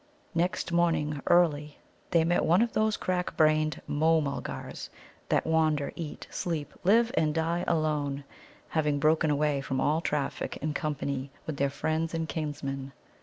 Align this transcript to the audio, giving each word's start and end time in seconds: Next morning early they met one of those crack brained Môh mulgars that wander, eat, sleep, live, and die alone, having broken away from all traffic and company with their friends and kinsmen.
Next 0.33 0.71
morning 0.71 1.21
early 1.27 1.77
they 2.09 2.23
met 2.23 2.43
one 2.43 2.63
of 2.63 2.73
those 2.73 2.97
crack 2.97 3.37
brained 3.37 3.79
Môh 3.87 4.19
mulgars 4.19 4.89
that 5.29 5.45
wander, 5.45 5.93
eat, 5.95 6.25
sleep, 6.31 6.73
live, 6.83 7.11
and 7.15 7.35
die 7.35 7.63
alone, 7.67 8.23
having 8.69 8.97
broken 8.97 9.29
away 9.29 9.61
from 9.61 9.79
all 9.79 10.01
traffic 10.01 10.57
and 10.59 10.73
company 10.73 11.29
with 11.45 11.57
their 11.57 11.69
friends 11.69 12.15
and 12.15 12.27
kinsmen. 12.27 12.93